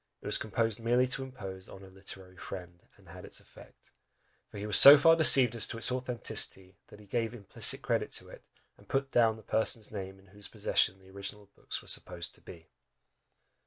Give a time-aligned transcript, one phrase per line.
[0.19, 3.91] It was composed merely to impose on 'a literary friend,' and had its effect;
[4.49, 8.09] for he was so far deceived as to its authenticity, that he gave implicit credit
[8.13, 8.43] to it,
[8.79, 12.41] and put down the person's name in whose possession the original books were supposed to
[12.41, 12.71] be."